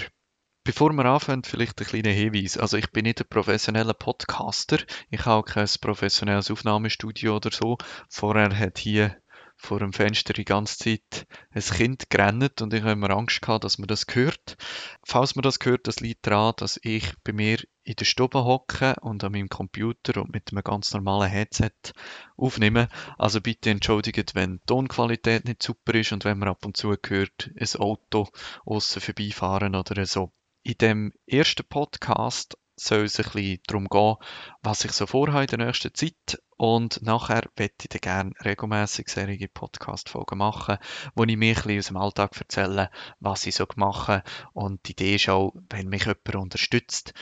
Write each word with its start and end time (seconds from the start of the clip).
Bevor 0.63 0.93
wir 0.93 1.03
anfangen, 1.03 1.43
vielleicht 1.43 1.81
ein 1.81 1.85
kleiner 1.85 2.11
Hinweis. 2.11 2.57
Also 2.57 2.77
ich 2.77 2.91
bin 2.91 3.03
nicht 3.03 3.19
ein 3.19 3.27
professioneller 3.27 3.93
Podcaster. 3.93 4.77
Ich 5.09 5.25
habe 5.25 5.43
kein 5.43 5.67
professionelles 5.81 6.49
Aufnahmestudio 6.49 7.35
oder 7.35 7.51
so. 7.51 7.77
Vorher 8.07 8.57
hat 8.57 8.77
hier 8.77 9.17
vor 9.57 9.79
dem 9.79 9.93
Fenster 9.93 10.33
die 10.33 10.45
ganze 10.45 10.77
Zeit 10.77 11.27
ein 11.51 11.61
Kind 11.61 12.09
gerannt 12.09 12.61
und 12.61 12.73
ich 12.73 12.81
habe 12.81 12.91
immer 12.91 13.09
Angst 13.09 13.41
gehabt, 13.41 13.63
dass 13.63 13.77
man 13.77 13.87
das 13.87 14.05
hört. 14.11 14.57
Falls 15.03 15.35
man 15.35 15.43
das 15.43 15.59
hört, 15.63 15.87
das 15.87 15.99
liegt 15.99 16.27
daran, 16.27 16.53
dass 16.57 16.79
ich 16.83 17.13
bei 17.23 17.33
mir 17.33 17.59
in 17.83 17.95
der 17.95 18.05
Stube 18.05 18.43
hocke 18.43 18.95
und 19.01 19.23
an 19.23 19.31
meinem 19.31 19.49
Computer 19.49 20.21
und 20.21 20.33
mit 20.33 20.51
einem 20.51 20.63
ganz 20.63 20.93
normalen 20.93 21.29
Headset 21.29 21.71
aufnehme. 22.35 22.89
Also 23.17 23.41
bitte 23.41 23.69
entschuldigt, 23.69 24.35
wenn 24.35 24.57
die 24.57 24.65
Tonqualität 24.65 25.45
nicht 25.45 25.63
super 25.63 25.93
ist 25.93 26.11
und 26.11 26.25
wenn 26.25 26.39
man 26.39 26.49
ab 26.49 26.65
und 26.65 26.75
zu 26.75 26.89
hört, 26.89 27.51
ein 27.59 27.79
Auto 27.79 28.27
außen 28.65 29.01
vorbeifahren 29.01 29.75
oder 29.75 30.05
so. 30.05 30.31
In 30.63 30.77
dem 30.79 31.13
ersten 31.27 31.63
Podcast 31.67 32.57
soll 32.75 33.05
es 33.05 33.19
ein 33.19 33.23
bisschen 33.23 33.59
darum 33.67 33.87
gehen, 33.87 34.15
was 34.61 34.85
ich 34.85 34.91
so 34.91 35.07
vorhabe 35.07 35.43
in 35.43 35.57
der 35.57 35.65
nächsten 35.67 35.93
Zeit. 35.93 36.41
Und 36.57 37.01
nachher 37.01 37.49
möchte 37.57 37.83
ich 37.83 37.89
dann 37.89 38.01
gerne 38.01 38.31
regelmäßig 38.43 39.09
solche 39.09 39.47
Podcast-Folgen 39.47 40.37
machen, 40.37 40.77
wo 41.15 41.23
ich 41.23 41.37
mir 41.37 41.55
ein 41.55 41.63
bisschen 41.63 41.79
aus 41.79 41.87
dem 41.87 41.97
Alltag 41.97 42.31
erzähle, 42.39 42.89
was 43.19 43.45
ich 43.45 43.55
so 43.55 43.65
mache. 43.75 44.23
Und 44.53 44.87
die 44.87 44.91
Idee 44.91 45.15
ist 45.15 45.29
auch, 45.29 45.53
wenn 45.69 45.89
mich 45.89 46.05
jemand 46.05 46.35
unterstützt, 46.35 47.13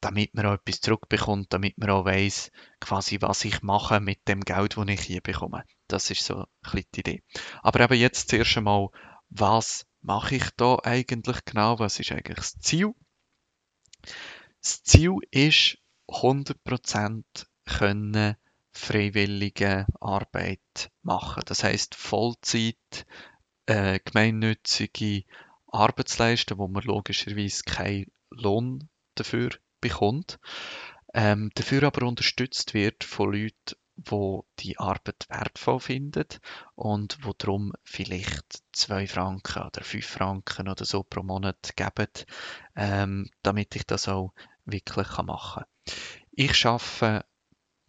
damit 0.00 0.34
man 0.34 0.46
auch 0.46 0.54
etwas 0.54 0.80
zurückbekommt, 0.80 1.52
damit 1.52 1.78
man 1.78 1.90
auch 1.90 2.04
weiss, 2.04 2.50
quasi, 2.80 3.18
was 3.20 3.44
ich 3.44 3.62
mache 3.62 4.00
mit 4.00 4.26
dem 4.28 4.40
Geld, 4.40 4.76
das 4.76 4.88
ich 4.88 5.00
hier 5.00 5.20
bekomme. 5.20 5.64
Das 5.88 6.10
ist 6.10 6.24
so 6.24 6.38
ein 6.38 6.46
bisschen 6.62 6.86
die 6.94 7.00
Idee. 7.00 7.22
Aber 7.62 7.80
eben 7.80 7.94
jetzt 7.94 8.28
zuerst 8.28 8.56
einmal, 8.56 8.88
was 9.30 9.86
mache 10.00 10.34
ich 10.36 10.50
da 10.56 10.76
eigentlich 10.82 11.44
genau? 11.44 11.78
Was 11.78 12.00
ist 12.00 12.12
eigentlich 12.12 12.36
das 12.36 12.58
Ziel? 12.58 12.94
Das 14.62 14.84
Ziel 14.84 15.16
ist, 15.32 15.78
100% 16.08 17.24
können 17.64 18.36
freiwillige 18.70 19.86
Arbeit 20.00 20.90
machen. 21.02 21.42
Das 21.46 21.64
heißt 21.64 21.96
Vollzeit, 21.96 23.06
äh, 23.66 23.98
gemeinnützige 24.04 25.24
Arbeitsleisten, 25.66 26.58
wo 26.58 26.68
man 26.68 26.84
logischerweise 26.84 27.64
keinen 27.64 28.12
Lohn 28.30 28.88
dafür 29.16 29.50
bekommt, 29.80 30.38
ähm, 31.12 31.50
dafür 31.54 31.82
aber 31.82 32.06
unterstützt 32.06 32.72
wird 32.72 33.02
von 33.02 33.32
Leuten, 33.32 33.76
wo 33.96 34.46
die 34.58 34.78
Arbeit 34.78 35.26
wertvoll 35.28 35.80
finden 35.80 36.26
und 36.74 37.18
wo 37.22 37.32
darum 37.32 37.72
vielleicht 37.84 38.62
zwei 38.72 39.06
Franken 39.06 39.62
oder 39.62 39.82
fünf 39.82 40.06
Franken 40.06 40.68
oder 40.68 40.84
so 40.84 41.02
pro 41.02 41.22
Monat 41.22 41.76
geben, 41.76 42.08
ähm, 42.74 43.30
damit 43.42 43.76
ich 43.76 43.86
das 43.86 44.08
auch 44.08 44.32
wirklich 44.64 45.08
machen 45.22 45.64
kann. 45.64 45.94
Ich 46.30 46.64
arbeite 46.66 47.26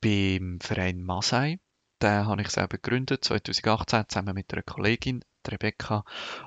beim 0.01 0.59
Verein 0.59 1.03
Masai. 1.03 1.59
Den 2.01 2.25
habe 2.25 2.41
ich 2.41 2.49
selber 2.49 2.77
gegründet, 2.77 3.23
2018, 3.23 4.05
zusammen 4.09 4.33
mit 4.33 4.51
einer 4.51 4.63
Kollegin, 4.63 5.23
Rebecca. 5.51 6.03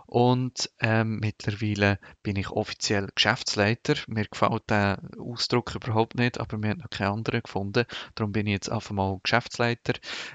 Und 0.07 0.71
ähm, 0.81 1.19
mittlerweile 1.21 1.99
bin 2.23 2.37
ich 2.37 2.51
offiziell 2.51 3.09
Geschäftsleiter. 3.15 3.95
Mir 4.07 4.27
gefällt 4.27 4.71
der 4.71 5.01
Ausdruck 5.19 5.75
überhaupt 5.75 6.15
nicht, 6.15 6.39
aber 6.41 6.62
wir 6.62 6.71
haben 6.71 6.79
noch 6.79 6.91
keinen 6.91 7.12
anderen 7.12 7.43
gefunden. 7.43 7.85
Darum 8.15 8.33
bin 8.33 8.47
ich 8.47 8.53
jetzt 8.53 8.71
einfach 8.71 8.93
mal 8.93 9.19
Geschäftsleiter. 9.23 9.95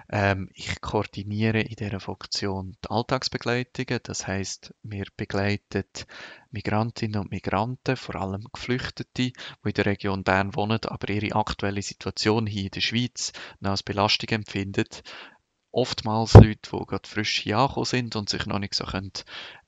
Ähm, 0.10 0.50
ich 0.54 0.82
koordiniere 0.82 1.62
in 1.62 1.76
dieser 1.76 2.00
Funktion 2.00 2.78
die 2.84 2.90
Alltagsbegleitungen. 2.90 4.00
Das 4.04 4.28
heißt, 4.28 4.74
wir 4.84 5.06
begleiten 5.16 5.86
Migrantinnen 6.52 7.22
und 7.22 7.32
Migranten, 7.32 7.96
vor 7.96 8.16
allem 8.16 8.46
Geflüchtete, 8.52 9.10
die 9.18 9.34
in 9.64 9.72
der 9.72 9.86
Region 9.86 10.24
Bern 10.24 10.56
wohnen, 10.56 10.80
aber 10.86 11.10
ihre 11.10 11.36
aktuelle 11.36 11.82
Situation 11.82 12.46
hier 12.46 12.66
in 12.66 12.72
der 12.72 12.82
Schweiz 12.82 13.32
noch 13.60 13.72
als 13.72 13.84
Belastung 13.84 14.30
empfinden. 14.30 14.86
Oftmals 15.72 16.34
Leute, 16.34 16.70
die 16.72 16.86
gerade 16.86 17.08
frisch 17.08 17.40
hier 17.40 17.58
angekommen 17.58 17.86
sind 17.86 18.16
und 18.16 18.30
sich 18.30 18.46
noch 18.46 18.59
nicht 18.59 18.76
so 18.76 18.86
können, 18.86 19.12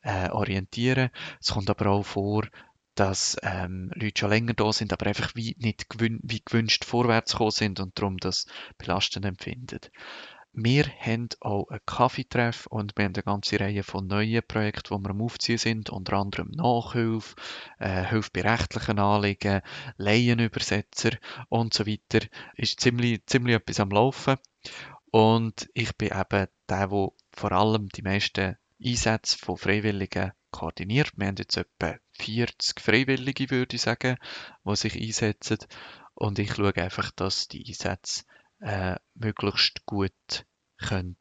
äh, 0.01 0.29
orientieren 0.29 1.09
Es 1.41 1.51
kommt 1.51 1.69
aber 1.69 1.87
auch 1.87 2.03
vor, 2.03 2.47
dass 2.95 3.37
ähm, 3.41 3.91
Leute 3.95 4.19
schon 4.19 4.29
länger 4.29 4.53
da 4.53 4.71
sind, 4.71 4.93
aber 4.93 5.07
einfach 5.07 5.35
wie 5.35 5.55
nicht 5.59 5.89
gewün 5.89 6.19
wie 6.23 6.41
gewünscht 6.43 6.85
vorwärts 6.85 7.31
gekommen 7.31 7.51
sind 7.51 7.79
und 7.79 7.97
darum 7.97 8.17
das 8.17 8.45
belastend 8.77 9.25
empfinden. 9.25 9.79
Wir 10.55 10.85
haben 10.99 11.29
auch 11.39 11.67
einen 11.69 11.79
Kaffeetreff 11.87 12.67
und 12.67 12.95
wir 12.95 13.05
haben 13.05 13.15
eine 13.15 13.23
ganze 13.23 13.59
Reihe 13.59 13.81
von 13.81 14.05
neuen 14.05 14.43
Projekten, 14.47 14.95
die 14.95 15.03
wir 15.03 15.09
am 15.09 15.21
Aufziehen 15.23 15.57
sind, 15.57 15.89
unter 15.89 16.13
anderem 16.13 16.51
Nachhilfe, 16.51 17.33
äh, 17.79 18.05
Hilfe 18.05 18.29
bei 18.31 18.41
rechtlichen 18.41 18.99
Anliegen, 18.99 19.61
Laienübersetzer 19.97 21.17
und 21.49 21.73
so 21.73 21.87
weiter. 21.87 22.27
Ist 22.55 22.81
ziemlich, 22.81 23.25
ziemlich 23.25 23.55
etwas 23.55 23.79
am 23.79 23.89
Laufen. 23.89 24.35
Und 25.13 25.69
ich 25.75 25.95
bin 25.95 26.07
eben 26.07 26.47
der, 26.67 26.87
der 26.87 26.89
vor 26.89 27.51
allem 27.51 27.87
die 27.89 28.01
meisten 28.01 28.57
Einsätze 28.83 29.37
von 29.37 29.57
Freiwilligen 29.57 30.31
koordiniert. 30.49 31.11
Wir 31.15 31.27
haben 31.27 31.35
jetzt 31.37 31.55
etwa 31.55 31.95
40 32.13 32.79
Freiwillige, 32.81 33.51
würde 33.51 33.75
ich 33.75 33.83
sagen, 33.83 34.17
die 34.65 34.75
sich 34.75 34.99
einsetzen. 34.99 35.59
Und 36.15 36.39
ich 36.39 36.55
schaue 36.55 36.75
einfach, 36.77 37.11
dass 37.11 37.47
die 37.47 37.63
Einsätze 37.63 38.23
äh, 38.59 38.95
möglichst 39.13 39.85
gut 39.85 40.47
können 40.77 41.17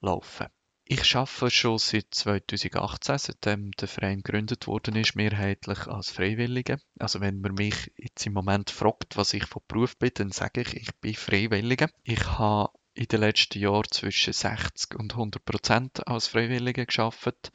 laufen 0.00 0.46
Ich 0.84 1.14
arbeite 1.14 1.50
schon 1.50 1.76
seit 1.76 2.06
2018, 2.12 3.18
seitdem 3.18 3.72
der 3.72 3.88
Verein 3.88 4.22
gegründet 4.22 4.66
worden 4.66 4.96
ist, 4.96 5.16
mehrheitlich 5.16 5.86
als 5.86 6.08
Freiwillige. 6.08 6.78
Also 6.98 7.20
wenn 7.20 7.42
man 7.42 7.52
mich 7.52 7.92
jetzt 7.98 8.24
im 8.24 8.32
Moment 8.32 8.70
fragt, 8.70 9.18
was 9.18 9.34
ich 9.34 9.44
von 9.44 9.60
Beruf 9.68 9.98
bin, 9.98 10.12
dann 10.14 10.32
sage 10.32 10.62
ich, 10.62 10.74
ich 10.74 10.94
bin 11.02 11.14
Freiwillige. 11.14 11.90
Ich 12.04 12.26
habe 12.38 12.72
in 12.94 13.06
den 13.06 13.20
letzten 13.20 13.58
Jahren 13.58 13.90
zwischen 13.90 14.32
60 14.32 14.94
und 14.96 15.12
100 15.12 15.44
Prozent 15.44 16.06
als 16.06 16.28
Freiwillige 16.28 16.86
geschafft. 16.86 17.52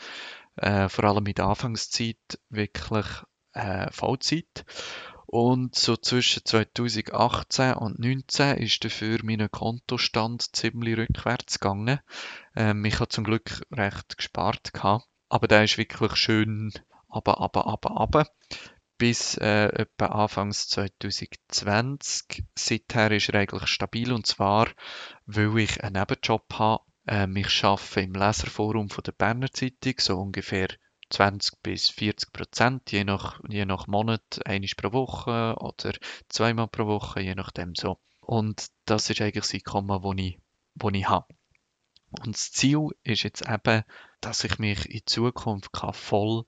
Äh, 0.56 0.90
vor 0.90 1.06
allem 1.06 1.26
in 1.26 1.34
der 1.34 1.46
Anfangszeit 1.46 2.40
wirklich 2.50 3.06
äh, 3.54 3.92
Vollzeit. 3.92 4.66
Und 5.26 5.76
so 5.76 5.96
zwischen 5.96 6.44
2018 6.44 7.74
und 7.74 7.98
2019 7.98 8.58
ist 8.58 8.84
dafür 8.84 9.20
mein 9.24 9.50
Kontostand 9.52 10.56
ziemlich 10.56 10.98
rückwärts 10.98 11.60
gegangen. 11.60 12.00
Ähm, 12.56 12.84
ich 12.84 12.96
habe 12.96 13.10
zum 13.10 13.24
Glück 13.24 13.62
recht 13.72 14.18
gespart 14.18 14.74
gehabt, 14.74 15.08
aber 15.30 15.48
der 15.48 15.64
ist 15.64 15.78
wirklich 15.78 16.16
schön 16.16 16.74
aber, 17.10 17.42
aber, 17.42 17.68
aber, 17.68 17.98
aber 17.98 18.28
bis 19.00 19.38
äh, 19.38 19.70
etwa 19.70 20.08
Anfangs 20.08 20.68
2020. 20.68 22.44
Seither 22.54 23.12
ist 23.12 23.30
er 23.30 23.40
eigentlich 23.40 23.68
stabil 23.68 24.12
und 24.12 24.28
zwar, 24.28 24.68
weil 25.26 25.58
ich 25.58 25.84
einen 25.84 25.94
Nebenjob 25.94 26.54
habe. 26.54 26.84
Ähm, 27.08 27.36
ich 27.38 27.64
arbeite 27.64 28.02
im 28.02 28.14
Leserforum 28.14 28.90
von 28.90 29.04
der 29.04 29.14
Berner 29.14 29.52
Zeitung, 29.52 29.96
so 29.98 30.20
ungefähr 30.20 30.68
20 31.10 31.64
bis 31.64 31.90
40 31.90 32.34
Prozent, 32.34 32.92
je 32.92 33.06
nach, 33.06 33.40
je 33.48 33.66
nach 33.66 33.88
Monat, 33.88 34.42
einmal 34.46 34.70
pro 34.76 34.92
Woche 34.92 35.56
oder 35.60 35.94
zweimal 36.28 36.68
pro 36.68 36.86
Woche, 36.86 37.22
je 37.22 37.36
nachdem 37.36 37.76
so. 37.76 37.98
Und 38.20 38.68
das 38.86 39.10
ist 39.10 39.22
eigentlich 39.22 39.46
das 39.46 39.54
Einkommen, 39.54 40.02
das 40.04 40.26
ich, 40.26 40.38
das 40.76 40.94
ich 40.94 41.10
habe. 41.10 41.26
Und 42.12 42.36
das 42.36 42.52
Ziel 42.52 42.90
ist 43.04 43.24
jetzt 43.24 43.48
eben, 43.48 43.84
dass 44.20 44.44
ich 44.44 44.60
mich 44.60 44.90
in 44.90 45.02
Zukunft 45.06 45.72
voll 45.94 46.46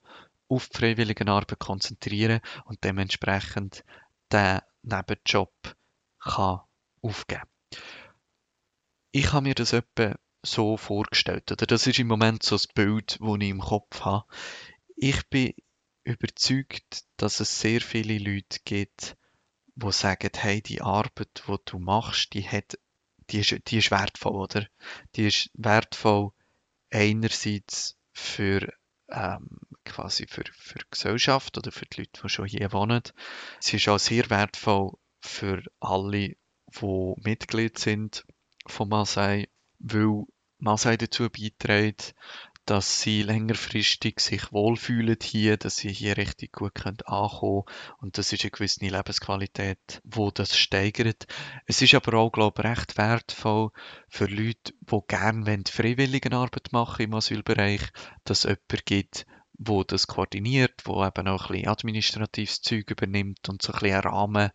auf 0.52 0.68
die 0.68 0.78
Freiwilligenarbeit 0.78 1.60
konzentrieren 1.60 2.42
und 2.66 2.84
dementsprechend 2.84 3.84
den 4.32 4.60
Nebenjob 4.84 5.54
kann 6.20 6.62
aufgeben. 7.02 7.50
Ich 9.12 9.32
habe 9.34 9.44
mir 9.44 9.56
das 9.56 9.74
etwa 9.74 10.16
so 10.44 10.78
vorgestellt, 10.78 11.52
oder 11.52 11.66
das 11.66 11.88
ist 11.88 12.00
im 12.00 12.08
Moment 12.08 12.44
so 12.44 12.56
das 12.56 12.68
Bild, 12.68 13.20
das 13.22 13.36
ich 13.40 13.50
im 13.50 13.60
Kopf 13.60 14.02
habe. 14.02 14.26
Ich 14.96 15.28
bin 15.30 15.54
überzeugt, 16.04 17.06
dass 17.18 17.40
es 17.40 17.60
sehr 17.60 17.82
viele 17.82 18.18
Leute 18.18 18.60
gibt, 18.66 19.16
die 19.76 19.92
sagen, 19.92 20.32
hey, 20.36 20.62
die 20.62 20.82
Arbeit, 20.82 21.44
die 21.48 21.56
du 21.66 21.80
machst, 21.80 22.34
die 22.34 22.48
hat, 22.48 22.78
die 23.30 23.40
ist, 23.40 23.56
die 23.68 23.78
ist 23.78 23.92
wertvoll, 23.92 24.34
oder? 24.34 24.68
Die 25.16 25.28
ist 25.28 25.50
wertvoll 25.54 26.32
einerseits 26.90 27.98
für 28.12 28.68
ähm, 29.12 29.60
quasi 29.86 30.26
für, 30.28 30.44
für 30.54 30.80
die 30.80 30.86
Gesellschaft 30.90 31.58
oder 31.58 31.72
für 31.72 31.86
die 31.86 32.02
Leute, 32.02 32.22
die 32.24 32.30
schon 32.30 32.46
hier 32.46 32.72
wohnen. 32.72 33.04
Sie 33.60 33.78
ist 33.78 33.88
auch 33.88 34.00
sehr 34.00 34.30
wertvoll 34.30 34.94
für 35.20 35.64
alle, 35.80 36.36
die 36.80 37.14
Mitglied 37.18 37.78
sind 37.78 38.26
von 38.66 38.90
Masai, 38.90 39.50
weil 39.80 40.24
Masai 40.58 40.98
dazu 40.98 41.30
beiträgt, 41.30 42.16
dass 42.72 43.02
sie 43.02 43.22
längerfristig 43.22 44.22
sich 44.22 44.54
wohlfühlen 44.54 45.18
hier, 45.22 45.58
dass 45.58 45.76
sie 45.76 45.92
hier 45.92 46.16
richtig 46.16 46.54
gut 46.54 46.74
können 46.74 47.02
ankommen 47.02 47.64
und 47.98 48.18
das 48.18 48.32
ist 48.32 48.46
eine 48.46 48.52
gewisse 48.52 48.86
Lebensqualität, 48.86 50.02
wo 50.06 50.32
das 50.32 50.58
steigert. 50.58 51.28
Es 51.66 51.82
ist 51.82 51.94
aber 51.96 52.18
auch, 52.18 52.32
glaube 52.32 52.62
ich, 52.62 52.70
recht 52.70 52.98
wertvoll 52.98 53.72
für 54.08 54.24
Leute, 54.28 54.72
die 54.90 55.00
gerne 55.10 55.64
Freiwilligenarbeit 55.70 56.72
machen 56.72 57.04
im 57.04 57.14
Asylbereich, 57.14 57.82
dass 58.24 58.46
es 58.46 58.52
jemanden 58.52 58.86
gibt, 58.86 59.26
wo 59.58 59.84
das 59.84 60.08
koordiniert, 60.08 60.86
wo 60.86 61.06
eben 61.06 61.28
auch 61.28 61.50
ein 61.50 61.56
bisschen 61.56 61.68
administratives 61.68 62.62
Zeug 62.62 62.90
übernimmt 62.90 63.50
und 63.50 63.62
so 63.62 63.74
ein 63.74 63.80
bisschen 63.80 63.96
einen 63.96 64.14
Rahmen 64.14 64.52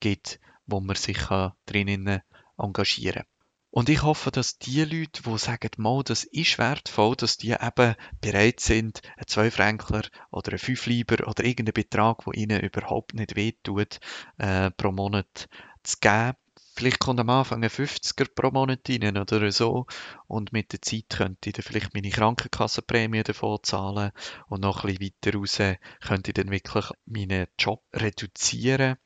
gibt, 0.00 0.40
wo 0.64 0.80
man 0.80 0.96
sich 0.96 1.18
drinnen 1.66 2.22
engagieren 2.56 3.24
kann. 3.24 3.39
Und 3.72 3.88
ich 3.88 4.02
hoffe, 4.02 4.32
dass 4.32 4.58
die 4.58 4.82
Leute, 4.82 5.22
die 5.22 5.38
sagen, 5.38 5.70
mal, 5.76 6.02
das 6.02 6.24
ist 6.24 6.58
wertvoll, 6.58 7.14
dass 7.14 7.36
die 7.36 7.50
eben 7.52 7.94
bereit 8.20 8.58
sind, 8.58 9.00
einen 9.16 9.28
2 9.28 9.50
Fränkler 9.50 10.02
oder 10.32 10.50
einen 10.50 10.58
5 10.58 10.86
Lieber 10.86 11.28
oder 11.28 11.44
irgendeinen 11.44 11.74
Betrag, 11.74 12.24
der 12.24 12.34
ihnen 12.34 12.60
überhaupt 12.60 13.14
nicht 13.14 13.36
wehtut, 13.36 14.00
äh, 14.38 14.72
pro 14.72 14.90
Monat 14.90 15.48
zu 15.84 15.98
geben. 16.00 16.34
Vielleicht 16.74 16.98
kommt 16.98 17.20
am 17.20 17.30
Anfang 17.30 17.62
ein 17.62 17.70
50er 17.70 18.26
pro 18.34 18.50
Monat 18.50 18.88
rein 18.88 19.16
oder 19.18 19.52
so. 19.52 19.86
Und 20.26 20.52
mit 20.52 20.72
der 20.72 20.82
Zeit 20.82 21.10
könnte 21.10 21.50
ich 21.50 21.52
dann 21.52 21.62
vielleicht 21.62 21.94
meine 21.94 22.10
Krankenkassenprämie 22.10 23.22
davon 23.22 23.58
zahlen. 23.62 24.12
Und 24.48 24.62
noch 24.62 24.84
ein 24.84 24.94
bisschen 24.96 25.12
weiter 25.24 25.38
raus 25.38 25.58
könnte 26.00 26.30
ich 26.30 26.34
dann 26.34 26.50
wirklich 26.50 26.86
meinen 27.06 27.46
Job 27.58 27.84
reduzieren 27.92 28.96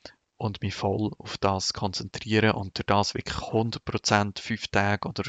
und 0.45 0.61
mich 0.61 0.75
voll 0.75 1.11
auf 1.17 1.39
das 1.39 1.73
konzentrieren 1.73 2.51
und 2.51 2.77
durch 2.77 2.87
das 2.87 3.15
wirklich 3.15 3.37
100% 3.37 4.39
fünf 4.39 4.69
Tage 4.69 5.09
oder 5.09 5.25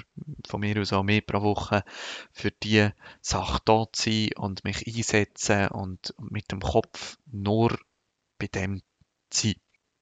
von 0.46 0.60
mir 0.60 0.80
aus 0.82 0.92
auch 0.92 1.04
mehr 1.04 1.22
pro 1.22 1.42
Woche 1.42 1.86
für 2.34 2.52
die 2.52 2.90
Sache 3.22 3.62
da 3.64 3.86
zu 3.94 4.10
sein 4.10 4.30
und 4.36 4.66
mich 4.66 4.86
einsetzen 4.86 5.70
und 5.70 6.14
mit 6.20 6.52
dem 6.52 6.60
Kopf 6.60 7.18
nur 7.32 7.80
bei 8.38 8.48
dem 8.48 8.82
zu 9.30 9.48
sein. 9.48 9.56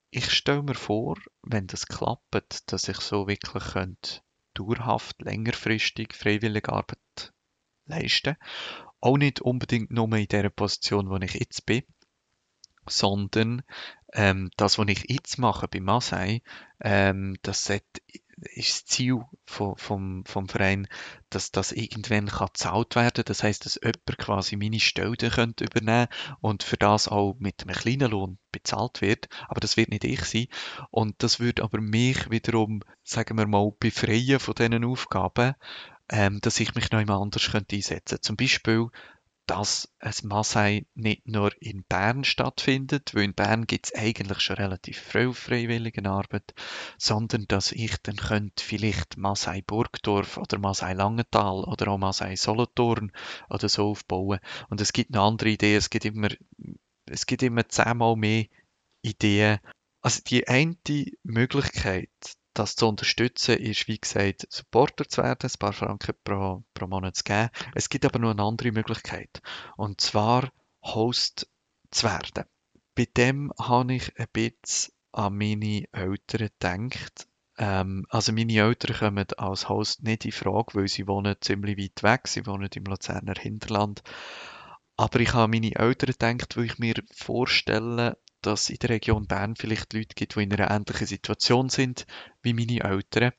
Ich 0.10 0.32
stelle 0.32 0.64
mir 0.64 0.76
vor, 0.76 1.18
wenn 1.44 1.68
das 1.68 1.86
klappt, 1.86 2.72
dass 2.72 2.88
ich 2.88 2.98
so 2.98 3.28
wirklich 3.28 3.64
könnte 3.64 4.22
dauerhaft, 4.56 5.22
längerfristig 5.22 6.16
freiwillige 6.16 6.74
Arbeit 6.74 7.34
leisten. 7.86 8.36
Auch 9.00 9.18
nicht 9.18 9.42
unbedingt 9.42 9.92
nur 9.92 10.12
in 10.16 10.28
der 10.28 10.50
Position, 10.50 11.10
wo 11.10 11.18
ich 11.18 11.34
jetzt 11.34 11.66
bin, 11.68 11.84
sondern 12.88 13.64
ähm, 14.14 14.52
das, 14.58 14.78
was 14.78 14.88
ich 14.88 15.06
jetzt 15.10 15.38
mache 15.38 15.68
bei 15.68 15.80
Masai, 15.80 16.42
ähm, 16.82 17.36
das 17.42 17.70
ist 18.56 18.82
das 18.82 18.86
Ziel 18.86 19.22
vom, 19.46 19.76
vom, 19.78 20.26
vom 20.26 20.48
Verein, 20.50 20.88
dass 21.30 21.52
das 21.52 21.72
irgendwann 21.72 22.28
kann 22.28 22.48
gezahlt 22.48 22.96
werden 22.96 23.24
Das 23.26 23.44
heißt, 23.44 23.66
dass 23.66 23.80
jemand 23.82 24.18
quasi 24.18 24.56
meine 24.56 24.80
Stelle 24.80 25.16
könnte 25.16 25.66
übernehmen 25.66 26.08
und 26.42 26.64
für 26.64 26.78
das 26.78 27.08
auch 27.08 27.36
mit 27.40 27.64
einem 27.64 27.76
kleinen 27.76 28.12
Lohn 28.12 28.38
bezahlt 28.52 29.02
wird. 29.02 29.30
Aber 29.48 29.60
das 29.60 29.78
wird 29.78 29.90
nicht 29.90 30.04
ich 30.04 30.24
sein. 30.26 30.48
Und 30.90 31.22
das 31.24 31.40
würde 31.40 31.64
aber 31.64 31.80
mich 31.82 32.30
wiederum, 32.30 32.82
sagen 33.04 33.38
wir 33.38 33.48
mal, 33.48 33.72
befreien 33.80 34.40
von 34.40 34.56
diesen 34.56 34.86
Aufgaben, 34.86 35.56
ähm, 36.10 36.40
dass 36.42 36.60
ich 36.60 36.76
mich 36.76 36.92
noch 36.92 37.00
einmal 37.00 37.22
anders 37.22 37.50
könnte 37.52 37.76
einsetzen. 37.76 38.20
Zum 38.22 38.36
Beispiel 38.36 38.90
dass 39.46 39.94
es 40.00 40.24
Masai 40.24 40.86
nicht 40.96 41.28
nur 41.28 41.52
in 41.62 41.84
Bern 41.84 42.24
stattfindet, 42.24 43.14
weil 43.14 43.24
in 43.24 43.34
Bern 43.34 43.68
gibt 43.68 43.88
es 43.88 43.96
eigentlich 43.96 44.40
schon 44.40 44.56
relativ 44.56 45.00
früh 45.00 45.34
Freiwilligenarbeit, 45.34 46.54
sondern 46.98 47.46
dass 47.48 47.72
ich 47.74 47.98
dann 48.02 48.16
könnte 48.16 48.64
vielleicht 48.64 49.18
Masai 49.18 49.62
Burgdorf 49.62 50.38
oder 50.38 50.60
Masai 50.60 50.94
Langenthal 50.94 51.66
oder 51.66 51.90
auch 51.90 51.98
Masai 51.98 52.36
Solothurn 52.38 53.12
oder 53.50 53.68
so 53.68 53.90
aufbauen. 53.90 54.40
Und 54.70 54.80
es 54.80 54.94
gibt 54.94 55.12
noch 55.12 55.28
andere 55.28 55.50
Ideen, 55.50 55.78
es 55.78 55.90
gibt 55.90 56.06
immer, 56.06 56.30
es 57.06 57.26
gibt 57.26 57.44
immer 57.44 57.68
zehnmal 57.68 58.16
mehr 58.16 58.46
Ideen. 59.02 59.60
Also 60.02 60.22
die 60.26 60.48
eine 60.48 60.76
Möglichkeit, 61.24 62.10
das 62.54 62.76
zu 62.76 62.88
unterstützen 62.88 63.58
ist, 63.58 63.88
wie 63.88 63.98
gesagt, 63.98 64.48
Supporter 64.50 65.08
zu 65.08 65.24
werden, 65.24 65.50
ein 65.50 65.60
paar 65.60 65.74
Franken 65.74 66.16
pro, 66.24 66.64
pro 66.74 66.88
Monat 66.88 67.16
zu 67.16 67.24
geben. 67.24 67.50
Es 67.76 67.90
gibt 67.90 68.06
aber 68.06 68.20
noch 68.20 68.32
eine 68.32 68.44
andere 68.44 68.72
Möglichkeit. 68.72 69.42
Und 69.76 70.02
zwar 70.02 70.52
Host 70.84 71.48
zu 71.92 72.08
werden. 72.08 72.46
Bei 72.96 73.08
dem 73.18 73.52
habe 73.60 73.96
ich 73.96 74.18
ein 74.20 74.28
bisschen 74.32 74.94
an 75.12 75.38
meine 75.38 75.86
Eltern 75.92 76.50
gedacht. 76.60 77.28
Ähm, 77.58 78.06
also 78.10 78.32
meine 78.32 78.54
Eltern 78.54 78.98
kommen 78.98 79.26
als 79.38 79.70
Host 79.70 80.04
nicht 80.04 80.26
in 80.26 80.32
Frage, 80.32 80.74
weil 80.74 80.88
sie 80.88 81.08
wohnen 81.08 81.36
ziemlich 81.40 81.78
weit 81.78 82.04
weg. 82.04 82.28
Sie 82.28 82.46
wohnen 82.46 82.70
im 82.74 82.86
Luzerner 82.86 83.36
Hinterland. 83.40 84.04
Aber 84.96 85.20
ich 85.20 85.34
habe 85.34 85.44
an 85.44 85.50
meine 85.52 85.76
Eltern 85.76 86.14
gedacht, 86.18 86.58
weil 86.58 86.66
ich 86.66 86.78
mir 86.78 86.96
vorstelle, 87.12 88.18
dass 88.44 88.70
in 88.70 88.78
der 88.78 88.92
Region 88.92 89.28
Bern 89.28 89.56
vielleicht 89.56 89.94
Leute 89.94 90.16
gibt, 90.16 90.36
die 90.36 90.44
in 90.44 90.54
einer 90.54 90.72
ähnlichen 90.72 91.08
Situation 91.08 91.70
sind 91.70 92.06
wie 92.42 92.54
meine 92.54 92.84
Eltern. 92.84 93.32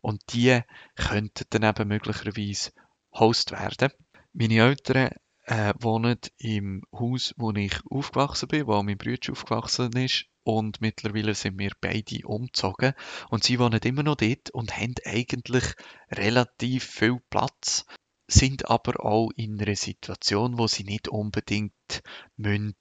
Und 0.00 0.20
die 0.32 0.60
könnten 0.96 1.44
dann 1.50 1.62
eben 1.64 1.88
möglicherweise 1.88 2.72
Host 3.12 3.52
werden. 3.52 3.90
Meine 4.32 4.60
Eltern 4.60 5.10
äh, 5.44 5.74
wohnen 5.80 6.18
im 6.38 6.84
Haus, 6.92 7.34
wo 7.36 7.50
ich 7.52 7.74
aufgewachsen 7.90 8.48
bin, 8.48 8.66
wo 8.66 8.82
mein 8.82 8.98
Bruder 8.98 9.32
aufgewachsen 9.32 9.92
ist. 9.96 10.26
Und 10.44 10.80
mittlerweile 10.80 11.34
sind 11.34 11.58
wir 11.58 11.70
beide 11.80 12.26
umgezogen. 12.26 12.94
Und 13.30 13.44
sie 13.44 13.58
wohnen 13.58 13.80
immer 13.84 14.02
noch 14.02 14.16
dort 14.16 14.50
und 14.50 14.76
haben 14.76 14.94
eigentlich 15.04 15.64
relativ 16.10 16.84
viel 16.84 17.20
Platz 17.30 17.84
sind 18.32 18.70
aber 18.70 19.04
auch 19.04 19.30
in 19.36 19.60
einer 19.60 19.76
Situation, 19.76 20.58
wo 20.58 20.66
sie 20.66 20.84
nicht 20.84 21.08
unbedingt 21.08 22.02
müssen 22.36 22.74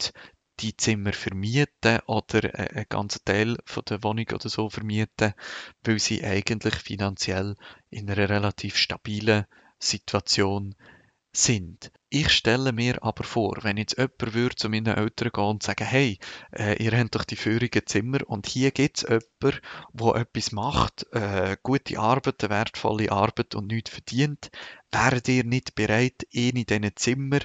die 0.61 0.77
Zimmer 0.77 1.13
vermieten 1.13 1.99
oder 2.05 2.43
äh, 2.43 2.75
einen 2.75 2.85
ganzen 2.89 3.25
Teil 3.25 3.57
von 3.65 3.83
der 3.87 4.03
Wohnung 4.03 4.27
oder 4.33 4.49
so 4.49 4.69
vermieten, 4.69 5.33
weil 5.83 5.99
sie 5.99 6.23
eigentlich 6.23 6.75
finanziell 6.75 7.55
in 7.89 8.09
einer 8.09 8.29
relativ 8.29 8.77
stabilen 8.77 9.45
Situation 9.79 10.75
sind. 11.33 11.91
Ich 12.09 12.29
stelle 12.29 12.73
mir 12.73 13.01
aber 13.03 13.23
vor, 13.23 13.57
wenn 13.61 13.77
jetzt 13.77 13.97
jemand 13.97 14.33
würde 14.33 14.55
zu 14.55 14.67
meinen 14.67 14.97
Eltern 14.97 15.31
gehen 15.33 15.43
und 15.45 15.63
sagen, 15.63 15.85
hey, 15.85 16.19
äh, 16.51 16.83
ihr 16.83 16.91
habt 16.97 17.15
doch 17.15 17.23
die 17.23 17.37
führigen 17.37 17.83
Zimmer 17.85 18.19
und 18.27 18.47
hier 18.47 18.71
gibt 18.71 18.97
es 18.97 19.03
jemanden, 19.03 19.61
der 19.93 20.15
etwas 20.15 20.51
macht, 20.51 21.07
äh, 21.13 21.55
gute 21.63 21.99
Arbeit, 21.99 22.49
wertvolle 22.49 23.11
Arbeit 23.11 23.55
und 23.55 23.67
nichts 23.67 23.91
verdient, 23.91 24.51
wäret 24.91 25.29
ihr 25.29 25.45
nicht 25.45 25.73
bereit, 25.73 26.27
ihn 26.31 26.57
in 26.57 26.65
diesen 26.65 26.95
Zimmer 26.97 27.39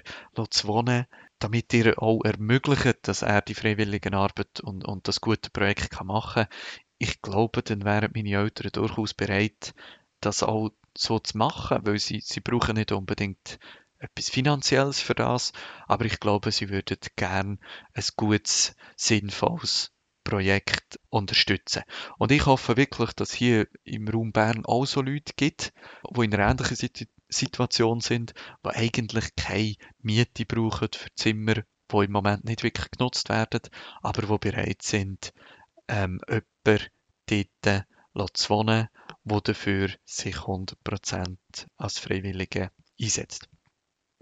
zu 0.51 0.67
wohnen, 0.67 1.07
damit 1.39 1.73
ihr 1.75 2.03
auch 2.03 2.25
ermöglicht, 2.25 3.09
dass 3.09 3.23
er 3.23 3.43
die 3.43 3.55
Freiwilligenarbeit 3.55 4.61
und, 4.61 4.85
und 4.85 5.09
das 5.09 5.21
gute 5.21 5.51
Projekt 5.51 5.91
kann 5.91 6.07
machen 6.07 6.45
kann. 6.45 6.53
Ich 6.99 7.21
glaube, 7.21 7.63
dann 7.63 7.85
wären 7.85 8.13
meine 8.15 8.37
Eltern 8.37 8.71
durchaus 8.73 9.13
bereit, 9.13 9.75
das 10.21 10.43
auch 10.43 10.71
so 10.97 11.19
zu 11.19 11.37
machen, 11.37 11.81
weil 11.83 11.99
sie, 11.99 12.21
sie 12.21 12.41
brauchen 12.41 12.77
nicht 12.77 12.93
unbedingt 12.93 13.59
etwas 13.99 14.31
Finanzielles 14.31 15.01
für 15.01 15.15
das, 15.15 15.53
aber 15.87 16.05
ich 16.05 16.21
glaube, 16.21 16.53
sie 16.53 16.69
würden 16.69 16.99
gern 17.17 17.59
ein 17.95 18.05
gutes, 18.17 18.75
sinnvolles 18.97 19.93
Projekt 20.25 20.99
unterstützen. 21.09 21.83
Und 22.19 22.33
ich 22.33 22.47
hoffe 22.47 22.77
wirklich, 22.77 23.13
dass 23.13 23.33
hier 23.33 23.69
im 23.85 24.09
Raum 24.09 24.33
Bern 24.33 24.65
auch 24.65 24.85
so 24.85 25.01
Leute 25.01 25.33
gibt, 25.37 25.73
die 26.11 26.25
in 26.25 26.35
einer 26.35 26.51
ähnlichen 26.51 26.77
Situation 27.37 28.01
sind, 28.01 28.35
die 28.65 28.71
eigentlich 28.71 29.35
keine 29.37 29.75
Miete 30.03 30.47
brauchen 30.47 30.89
für 30.93 31.15
Zimmer, 31.15 31.55
die 31.93 32.05
im 32.05 32.13
Moment 32.13 32.45
nicht 32.45 32.63
wirklich 32.63 32.91
genutzt 32.91 33.29
werden, 33.29 33.63
aber 34.03 34.23
die 34.23 34.51
bereit 34.51 34.83
sind, 34.83 35.33
ähm, 35.89 36.21
jemanden 36.29 37.85
dort 38.15 38.37
zu 38.37 38.51
wohnen 38.51 38.89
wo 39.27 39.41
dafür 39.41 39.91
sich 40.05 40.37
100% 40.37 41.37
als 41.77 41.99
Freiwillige 41.99 42.71
einsetzt. 43.01 43.49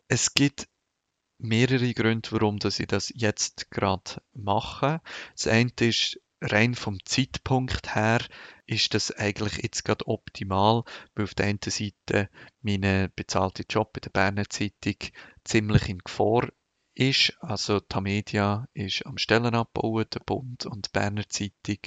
Es 0.08 0.32
gibt 0.32 0.66
mehrere 1.38 1.92
Gründe, 1.92 2.32
warum 2.32 2.58
dass 2.58 2.80
ich 2.80 2.86
das 2.86 3.12
jetzt 3.14 3.70
gerade 3.70 4.22
mache. 4.32 5.02
Das 5.36 5.46
eine 5.46 5.70
ist 5.80 6.18
rein 6.44 6.74
vom 6.74 6.98
Zeitpunkt 7.04 7.94
her 7.94 8.20
ist 8.66 8.94
das 8.94 9.10
eigentlich 9.10 9.62
jetzt 9.62 9.84
gerade 9.84 10.06
optimal, 10.06 10.84
weil 11.14 11.24
auf 11.24 11.34
der 11.34 11.46
einen 11.46 11.58
Seite 11.64 12.28
mein 12.62 13.10
bezahlter 13.14 13.64
Job 13.68 13.92
bei 13.92 14.00
der 14.00 14.10
Berner 14.10 14.48
Zeitung 14.48 14.96
ziemlich 15.44 15.88
in 15.88 15.98
Gefahr 15.98 16.48
ist. 16.94 17.36
Also 17.40 17.80
Tamedia 17.80 18.68
ist 18.74 19.04
am 19.06 19.18
Stellen 19.18 19.54
abbauen, 19.54 20.06
der 20.12 20.20
Bund 20.20 20.66
und 20.66 20.86
die 20.86 20.90
Berner 20.92 21.28
Zeitung 21.28 21.78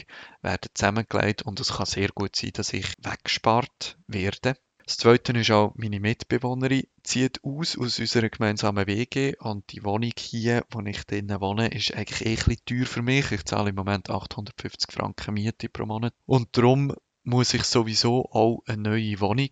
werden 0.42 0.70
zusammengelegt 0.74 1.44
und 1.44 1.60
es 1.60 1.74
kann 1.74 1.86
sehr 1.86 2.10
gut 2.10 2.36
sein, 2.36 2.52
dass 2.54 2.74
ich 2.74 2.94
weggespart 3.00 3.98
werde. 4.08 4.58
Das 4.88 4.96
Zweite 4.96 5.34
ist 5.34 5.52
auch, 5.52 5.74
meine 5.76 6.00
Mitbewohnerin 6.00 6.88
zieht 7.04 7.44
aus 7.44 7.78
aus 7.78 8.00
unserer 8.00 8.30
gemeinsamen 8.30 8.88
WG 8.88 9.36
und 9.38 9.70
die 9.74 9.84
Wohnung 9.84 10.14
hier, 10.18 10.66
wo 10.72 10.80
ich 10.80 11.04
drinnen 11.04 11.42
wohne, 11.42 11.68
ist 11.68 11.94
eigentlich 11.94 12.26
eh 12.26 12.52
ein 12.52 12.58
teuer 12.66 12.86
für 12.86 13.02
mich. 13.02 13.34
Ich 13.34 13.44
zahle 13.44 13.72
im 13.72 13.76
Moment 13.76 14.10
850 14.10 14.90
Franken 14.94 15.34
Miete 15.34 15.68
pro 15.68 15.86
Monat 15.86 16.14
und 16.26 16.56
darum 16.56 16.96
muss 17.24 17.54
ich 17.54 17.66
sowieso 17.66 18.32
auch 18.32 18.64
eine 18.66 18.84
neue 18.84 19.20
Wohnung 19.20 19.50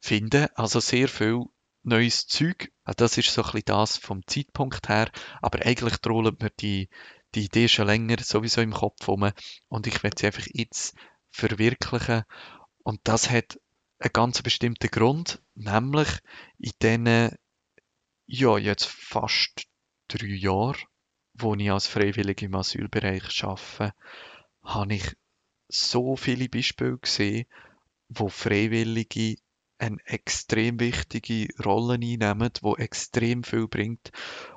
finden. 0.00 0.48
Also 0.56 0.80
sehr 0.80 1.06
viel 1.06 1.44
neues 1.84 2.26
Zeug. 2.26 2.72
Das 2.84 3.16
ist 3.16 3.32
so 3.32 3.44
ein 3.44 3.62
das 3.64 3.98
vom 3.98 4.26
Zeitpunkt 4.26 4.88
her, 4.88 5.12
aber 5.40 5.64
eigentlich 5.64 5.98
trollt 5.98 6.42
mir 6.42 6.50
die, 6.58 6.88
die 7.36 7.44
Idee 7.44 7.68
schon 7.68 7.86
länger 7.86 8.16
sowieso 8.20 8.60
im 8.60 8.72
Kopf 8.72 9.06
rum 9.06 9.30
und 9.68 9.86
ich 9.86 10.02
werde 10.02 10.16
sie 10.18 10.26
einfach 10.26 10.48
jetzt 10.52 10.96
verwirklichen 11.30 12.24
und 12.82 12.98
das 13.04 13.30
hat 13.30 13.60
einen 14.02 14.12
ganz 14.12 14.42
bestimmten 14.42 14.88
Grund, 14.90 15.40
nämlich 15.54 16.08
in 16.58 16.72
diesen, 16.82 17.36
ja, 18.26 18.58
jetzt 18.58 18.86
fast 18.86 19.66
drei 20.08 20.26
Jahren, 20.26 20.80
wo 21.34 21.54
ich 21.54 21.70
als 21.70 21.86
Freiwillig 21.86 22.42
im 22.42 22.54
Asylbereich 22.54 23.44
arbeite, 23.44 23.94
habe 24.62 24.94
ich 24.94 25.16
so 25.68 26.16
viele 26.16 26.48
Beispiele 26.48 26.98
gesehen, 26.98 27.46
wo 28.08 28.28
Freiwillige 28.28 29.36
eine 29.78 29.98
extrem 30.04 30.78
wichtige 30.78 31.48
Rolle 31.64 31.94
einnehmen, 31.94 32.50
wo 32.60 32.76
extrem 32.76 33.42
viel 33.42 33.66
bringt. 33.66 34.10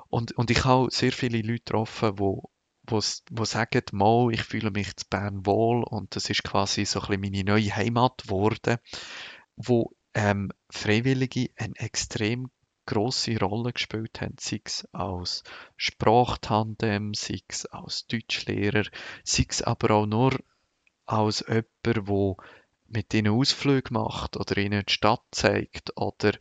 Und, 0.08 0.32
und 0.32 0.50
ich 0.50 0.64
habe 0.64 0.88
sehr 0.90 1.12
viele 1.12 1.38
Leute 1.38 1.64
getroffen, 1.64 2.18
wo, 2.18 2.50
wo, 2.82 3.00
wo 3.30 3.44
sagen, 3.44 3.82
mal, 3.92 4.32
ich 4.32 4.42
fühle 4.44 4.70
mich 4.70 4.94
zu 4.96 5.06
Bern 5.08 5.44
wohl 5.46 5.82
und 5.82 6.14
das 6.14 6.30
ist 6.30 6.44
quasi 6.44 6.84
so 6.84 7.00
ein 7.00 7.06
bisschen 7.06 7.20
meine 7.22 7.44
neue 7.44 7.74
Heimat 7.74 8.24
geworden 8.24 8.78
wo 9.56 9.92
ähm, 10.14 10.50
Freiwillige 10.70 11.50
eine 11.56 11.76
extrem 11.76 12.50
große 12.86 13.38
Rolle 13.38 13.72
gespielt 13.72 14.20
haben, 14.20 14.36
sei 14.38 14.60
es 14.64 14.86
als 14.92 15.42
Sprachtandem, 15.76 17.14
sei 17.14 17.40
es 17.48 17.66
als 17.66 18.06
Deutschlehrer, 18.06 18.84
sei 19.24 19.46
es 19.48 19.62
aber 19.62 19.90
auch 19.90 20.06
nur 20.06 20.38
als 21.04 21.44
jemand, 21.48 22.08
wo 22.08 22.36
mit 22.88 23.12
ihnen 23.14 23.32
Ausflüge 23.32 23.92
macht 23.92 24.36
oder 24.36 24.56
ihnen 24.58 24.84
die 24.86 24.92
Stadt 24.92 25.22
zeigt 25.32 25.96
oder 25.96 26.32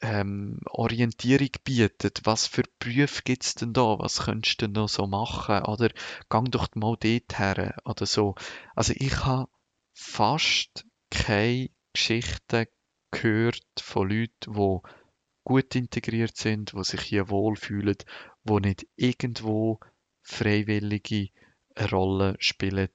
ähm, 0.00 0.60
Orientierung 0.66 1.50
bietet. 1.64 2.20
Was 2.24 2.46
für 2.46 2.62
Berufe 2.78 3.22
gibt 3.22 3.44
es 3.44 3.54
denn 3.54 3.72
da? 3.72 3.98
Was 3.98 4.20
könntest 4.24 4.60
du 4.60 4.66
denn 4.66 4.72
noch 4.72 4.88
so 4.88 5.06
machen? 5.06 5.64
Oder 5.64 5.90
gang 6.28 6.50
doch 6.50 6.68
mal 6.74 6.96
dort 6.98 7.38
her 7.38 7.76
oder 7.84 8.06
so. 8.06 8.34
Also 8.74 8.92
ich 8.96 9.24
habe 9.24 9.50
fast 9.92 10.86
keine 11.10 11.70
Geschichten 11.96 12.66
gehört 13.10 13.64
von 13.80 14.10
Leuten, 14.10 14.52
die 14.52 14.78
gut 15.44 15.74
integriert 15.74 16.36
sind, 16.36 16.74
die 16.74 16.84
sich 16.84 17.00
hier 17.00 17.30
wohlfühlen, 17.30 17.96
die 18.44 18.60
nicht 18.60 18.86
irgendwo 18.96 19.80
freiwillige 20.20 21.30
Rolle 21.90 22.36
spielen 22.38 22.90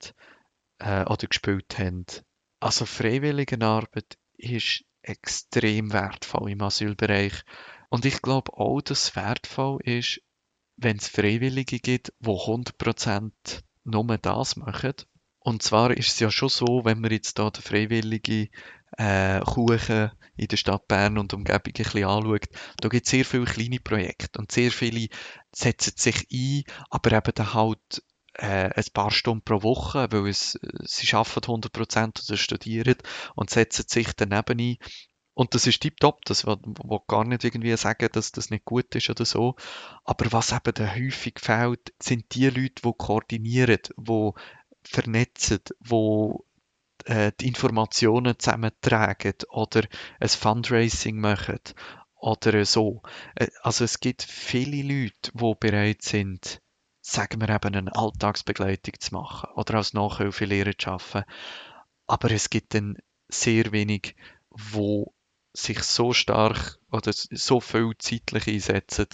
äh, 0.78 1.02
oder 1.06 1.28
gespielt 1.28 1.80
haben. 1.80 2.06
Also 2.60 2.86
Freiwilligenarbeit 2.86 4.20
ist 4.38 4.86
extrem 5.02 5.92
wertvoll 5.94 6.52
im 6.52 6.62
Asylbereich. 6.62 7.42
Und 7.90 8.06
ich 8.06 8.22
glaube 8.22 8.54
auch, 8.54 8.82
dass 8.82 9.06
es 9.06 9.16
wertvoll 9.16 9.80
ist, 9.84 10.22
wenn 10.78 10.98
es 10.98 11.08
Freiwillige 11.08 11.80
gibt, 11.80 12.14
die 12.20 12.30
100% 12.30 13.32
nur 13.84 14.18
das 14.20 14.58
machen. 14.58 14.94
Und 15.40 15.64
zwar 15.64 15.90
ist 15.98 16.10
es 16.10 16.20
ja 16.20 16.30
schon 16.30 16.50
so, 16.50 16.86
wenn 16.86 17.02
man 17.02 17.10
jetzt 17.10 17.40
da 17.40 17.50
den 17.50 17.64
Freiwilligen 17.64 18.50
äh, 18.98 19.40
Kuchen 19.42 20.12
in 20.38 20.48
der 20.48 20.58
Stadt 20.58 20.88
Bern 20.88 21.18
und 21.18 21.34
Umgebung 21.34 21.62
ein 21.66 21.74
bisschen 21.74 22.06
anschaut, 22.06 22.48
da 22.78 22.90
gibt 22.90 23.06
es 23.06 23.12
sehr 23.12 23.26
viele 23.26 23.46
kleine 23.46 23.80
Projekte 23.80 24.40
und 24.40 24.52
sehr 24.52 24.72
viele 24.72 25.08
setzen 25.52 25.94
sich 25.96 26.28
ein, 26.32 26.64
aber 26.90 27.12
eben 27.12 27.32
dann 27.36 27.54
halt 27.54 28.04
äh, 28.34 28.70
ein 28.74 28.86
paar 28.94 29.12
Stunden 29.12 29.44
pro 29.44 29.62
Woche, 29.64 30.08
weil 30.12 30.28
es, 30.28 30.60
sie 30.84 31.14
arbeiten 31.14 31.46
100 31.46 31.72
Prozent 31.72 32.24
oder 32.28 32.38
studieren 32.38 32.96
und 33.36 33.50
setzen 33.50 33.86
sich 33.88 34.08
daneben 34.16 34.60
ein. 34.60 34.78
Und 35.34 35.56
das 35.56 35.66
ist 35.66 35.82
tiptop, 35.82 36.26
das 36.26 36.46
will, 36.46 36.58
will 36.64 37.00
gar 37.08 37.24
nicht 37.24 37.44
irgendwie 37.44 37.76
sagen, 37.78 38.10
dass 38.12 38.32
das 38.32 38.50
nicht 38.50 38.66
gut 38.66 38.94
ist 38.96 39.10
oder 39.10 39.26
so. 39.26 39.56
Aber 40.04 40.32
was 40.32 40.52
eben 40.52 40.74
dann 40.74 40.94
häufig 40.96 41.40
fehlt, 41.40 41.94
sind 42.02 42.36
die 42.36 42.50
Leute, 42.50 42.82
die 42.84 42.92
koordinieren, 42.98 43.80
die 43.98 44.32
vernetzen, 44.84 45.60
die 45.80 46.34
äh, 47.06 47.32
die 47.40 47.48
Informationen 47.48 48.38
zusammentragen 48.38 49.34
oder 49.50 49.84
ein 50.20 50.30
Fundraising 50.30 51.20
machen 51.20 51.60
oder 52.16 52.66
so. 52.66 53.02
Äh, 53.36 53.48
also 53.62 53.84
es 53.84 54.00
gibt 54.00 54.24
viele 54.24 54.82
Leute, 54.82 55.32
die 55.34 55.54
bereit 55.60 56.02
sind, 56.02 56.62
sagen 57.02 57.42
wir 57.42 57.50
eben 57.50 57.76
eine 57.76 57.96
Alltagsbegleitung 57.96 58.94
zu 59.00 59.14
machen 59.16 59.50
oder 59.56 59.76
als 59.76 59.94
Nachhilfelehrer 59.94 60.78
zu 60.78 60.92
arbeiten. 60.92 61.30
Aber 62.08 62.32
es 62.32 62.50
gibt 62.50 62.74
dann 62.74 62.98
sehr 63.30 63.72
wenig, 63.72 64.16
wo 64.50 65.14
sich 65.54 65.84
so 65.84 66.14
stark 66.14 66.80
oder 66.92 67.12
so 67.14 67.60
viel 67.60 67.92
zeitlich 67.98 68.48
einsetzen, 68.48 69.08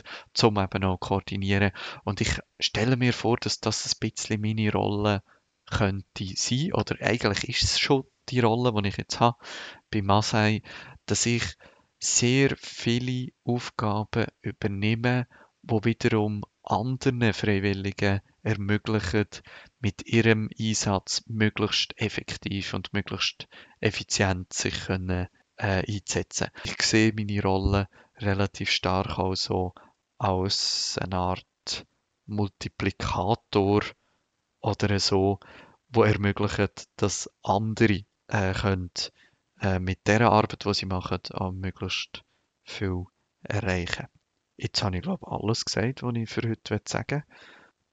um 0.44 0.60
eben 0.60 0.84
auch 0.84 1.00
koordinieren. 1.00 1.72
Und 2.03 2.22
ich 2.22 2.39
stelle 2.60 2.98
mir 2.98 3.13
vor, 3.13 3.38
dass 3.38 3.60
das 3.60 3.86
ein 3.86 4.00
bisschen 4.00 4.41
meine 4.41 4.72
Rolle 4.72 5.24
könnte 5.69 6.25
sein, 6.36 6.74
oder 6.74 6.95
eigentlich 7.01 7.47
ist 7.50 7.63
es 7.63 7.79
schon 7.79 8.05
die 8.29 8.39
Rolle, 8.39 8.74
die 8.81 8.89
ich 8.89 8.97
jetzt 8.97 9.19
habe 9.19 9.38
bei 9.91 10.01
Masai, 10.01 10.62
dass 11.05 11.25
ich 11.25 11.43
sehr 12.00 12.55
viele 12.57 13.29
Aufgaben 13.43 14.27
übernehme, 14.41 15.27
wo 15.62 15.83
wiederum 15.83 16.43
anderen 16.63 17.33
Freiwilligen 17.33 18.21
ermöglichen, 18.43 19.27
mit 19.79 20.05
ihrem 20.05 20.50
Einsatz 20.59 21.24
möglichst 21.27 21.97
effektiv 21.97 22.74
und 22.74 22.93
möglichst 22.93 23.47
effizient 23.79 24.53
sich 24.53 24.86
können, 24.86 25.27
äh, 25.57 25.83
einzusetzen. 25.88 26.47
Ich 26.63 26.81
sehe 26.81 27.13
meine 27.13 27.41
Rolle 27.41 27.89
relativ 28.17 28.71
stark 28.71 29.17
also 29.17 29.74
als 30.17 30.97
eine 31.01 31.17
Art 31.17 31.86
Multiplikator 32.25 33.81
oder 34.67 35.00
so, 35.00 35.39
wo 35.89 36.03
ermöglicht, 36.03 36.88
dass 36.97 37.29
andere 37.43 38.05
äh, 38.27 38.53
können, 38.53 38.91
äh, 39.62 39.79
mit 39.79 40.05
der 40.07 40.29
Arbeit, 40.29 40.65
die 40.65 40.74
sie 40.74 40.86
machen, 40.86 41.19
auch 41.33 41.51
möglichst 41.51 42.24
viel 42.63 43.05
erreichen. 43.41 44.07
Jetzt 44.57 44.83
habe 44.83 44.97
ich 44.97 45.03
glaube 45.03 45.31
alles 45.31 45.65
gesagt, 45.65 46.03
was 46.03 46.15
ich 46.15 46.29
für 46.29 46.50
heute 46.50 46.81
sagen 46.86 47.24
will. 47.27 47.36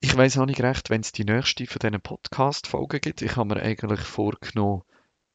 Ich 0.01 0.17
weiß 0.17 0.39
auch 0.39 0.47
nicht 0.47 0.61
recht, 0.61 0.91
wenn 0.91 1.01
es 1.01 1.13
die 1.13 1.25
nächste 1.25 1.67
von 1.67 1.79
diesen 1.79 2.01
Podcast-Folgen 2.01 3.01
gibt. 3.01 3.23
Ich 3.23 3.37
habe 3.37 3.55
mir 3.55 3.63
eigentlich 3.63 4.01
vorgenommen, 4.01 4.83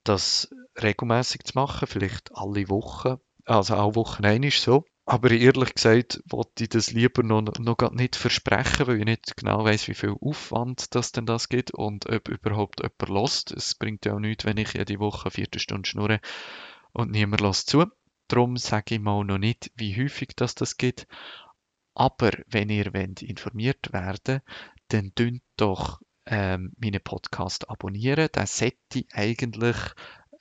das 0.03 0.50
regelmäßig 0.81 1.43
zu 1.43 1.53
machen, 1.55 1.88
vielleicht 1.88 2.36
alle 2.36 2.69
Wochen, 2.69 3.17
also 3.46 3.75
auch 3.75 3.96
Wochen 3.96 4.24
ist 4.25 4.62
so. 4.62 4.86
Aber 5.10 5.32
ehrlich 5.32 5.74
gesagt 5.74 6.22
wollte 6.30 6.66
ich 6.66 6.70
das 6.70 6.92
lieber 6.92 7.24
noch, 7.24 7.42
noch 7.58 7.92
nicht 7.94 8.16
versprechen, 8.16 8.86
weil 8.86 9.00
ich 9.00 9.06
nicht 9.06 9.38
genau 9.38 9.63
weiß, 9.63 9.88
wie 9.88 9.96
viel 9.96 10.16
Aufwand 10.22 10.94
das 10.94 11.12
denn 11.12 11.25
das 11.25 11.50
gibt 11.50 11.72
und 11.72 12.08
ob 12.08 12.30
überhaupt 12.30 12.82
jemand 12.82 13.10
lost. 13.10 13.51
Es 13.51 13.74
bringt 13.74 14.06
ja 14.06 14.13
auch 14.13 14.20
nichts, 14.20 14.46
wenn 14.46 14.58
ich 14.58 14.74
jede 14.74 15.00
Woche 15.00 15.25
eine 15.25 15.32
Viertelstunde 15.32 15.89
schnurre 15.89 16.20
und 16.94 17.10
niemand 17.10 17.42
lässt 17.42 17.72
zu. 17.72 17.88
Darum 18.28 18.56
sage 18.58 18.96
ich 18.96 19.01
mal 19.01 19.25
noch 19.25 19.39
nicht, 19.39 19.72
wie 19.74 20.00
häufig 20.00 20.36
das 20.36 20.54
das 20.54 20.78
gibt. 20.78 21.08
Aber 21.96 22.30
wenn 22.46 22.70
ihr 22.70 22.94
wollt 22.94 23.24
informiert 23.24 23.92
werden 23.92 24.42
dann 24.89 25.12
dünnt 25.18 25.42
doch 25.58 26.00
ähm, 26.28 26.72
meinen 26.78 27.01
Podcast 27.01 27.68
abonnieren. 27.68 28.30
Der 28.36 28.46
sollte 28.46 29.06
eigentlich 29.13 29.78